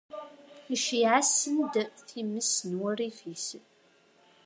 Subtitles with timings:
[0.75, 1.73] Iceyyeɛ-asen-d
[2.09, 3.47] times n wurrif-is.